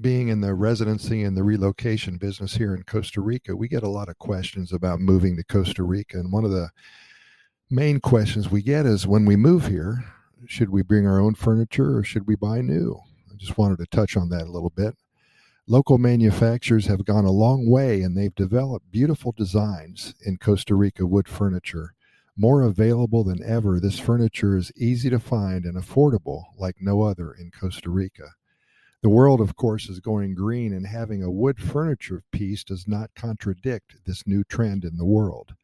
[0.00, 3.88] being in the residency and the relocation business here in Costa Rica, we get a
[3.88, 6.18] lot of questions about moving to Costa Rica.
[6.18, 6.70] And one of the
[7.70, 10.04] main questions we get is when we move here,
[10.46, 13.00] should we bring our own furniture or should we buy new?
[13.30, 14.96] I just wanted to touch on that a little bit.
[15.66, 21.06] Local manufacturers have gone a long way and they've developed beautiful designs in Costa Rica
[21.06, 21.94] wood furniture.
[22.36, 27.32] More available than ever, this furniture is easy to find and affordable like no other
[27.32, 28.34] in Costa Rica.
[29.00, 33.14] The world, of course, is going green, and having a wood furniture piece does not
[33.14, 35.54] contradict this new trend in the world.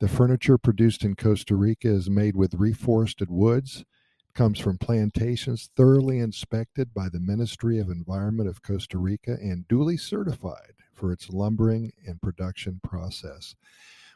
[0.00, 3.84] The furniture produced in Costa Rica is made with reforested woods,
[4.28, 9.68] It comes from plantations thoroughly inspected by the Ministry of Environment of Costa Rica and
[9.68, 13.54] duly certified for its lumbering and production process.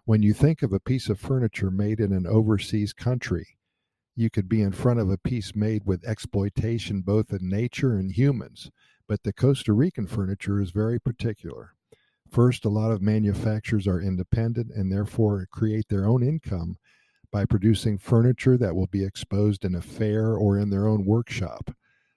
[0.05, 3.58] When you think of a piece of furniture made in an overseas country,
[4.19, 8.11] you could be in front of a piece made with exploitation both in nature and
[8.11, 8.69] humans.
[9.07, 11.75] But the Costa Rican furniture is very particular.
[12.29, 16.79] First, a lot of manufacturers are independent and therefore create their own income
[17.31, 21.71] by producing furniture that will be exposed in a fair or in their own workshop.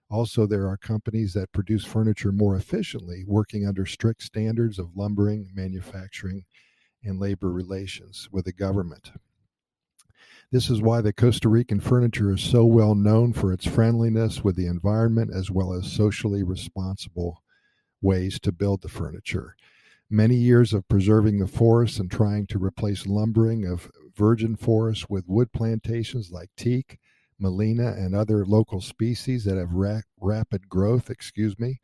[0.09, 5.52] Also, there are companies that produce furniture more efficiently, working under strict standards of lumbering,
[5.54, 6.45] manufacturing,
[7.04, 9.11] and labor relations with the government.
[10.52, 14.58] This is why the Costa Rican furniture is so well known for its friendliness with
[14.58, 17.42] the environment as well as socially responsible
[18.02, 19.56] ways to build the furniture.
[20.10, 25.24] Many years of preserving the forests and trying to replace lumbering of virgin forests with
[25.26, 27.00] wood plantations like teak,
[27.42, 31.80] gmelina, and other local species that have ra- rapid growth, excuse me,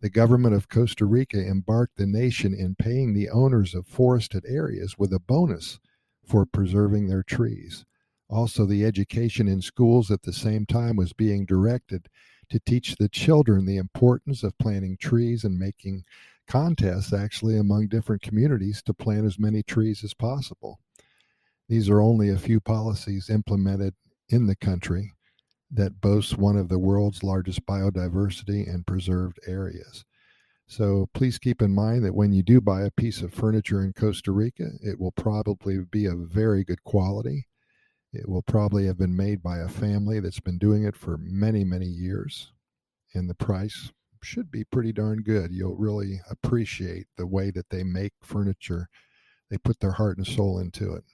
[0.00, 4.96] the government of Costa Rica embarked the nation in paying the owners of forested areas
[4.96, 5.80] with a bonus
[6.24, 7.84] for preserving their trees.
[8.32, 12.08] Also, the education in schools at the same time was being directed
[12.48, 16.02] to teach the children the importance of planting trees and making
[16.48, 20.80] contests actually among different communities to plant as many trees as possible.
[21.68, 23.94] These are only a few policies implemented
[24.30, 25.12] in the country
[25.70, 30.06] that boasts one of the world's largest biodiversity and preserved areas.
[30.66, 33.92] So please keep in mind that when you do buy a piece of furniture in
[33.92, 37.46] Costa Rica, it will probably be of very good quality
[38.12, 41.64] it will probably have been made by a family that's been doing it for many,
[41.64, 42.52] many years.
[43.14, 43.90] And the price
[44.22, 45.52] should be pretty darn good.
[45.52, 48.88] You'll really appreciate the way that they make furniture.
[49.50, 51.04] They put their heart and soul into it.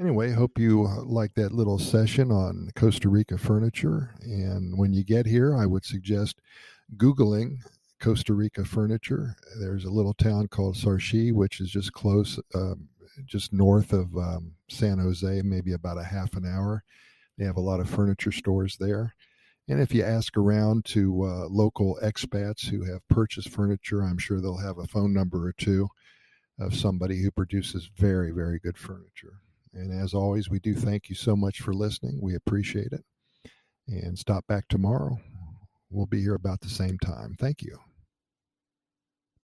[0.00, 4.14] Anyway, hope you like that little session on Costa Rica furniture.
[4.22, 6.40] And when you get here, I would suggest
[6.96, 7.58] Googling
[8.00, 9.36] Costa Rica furniture.
[9.60, 12.88] There's a little town called Sarchi, which is just close, um,
[13.24, 16.82] just north of um, San Jose, maybe about a half an hour.
[17.38, 19.14] They have a lot of furniture stores there.
[19.68, 24.40] And if you ask around to uh, local expats who have purchased furniture, I'm sure
[24.40, 25.88] they'll have a phone number or two
[26.58, 29.40] of somebody who produces very, very good furniture.
[29.72, 32.20] And as always, we do thank you so much for listening.
[32.22, 33.04] We appreciate it.
[33.88, 35.18] And stop back tomorrow.
[35.90, 37.36] We'll be here about the same time.
[37.38, 37.78] Thank you.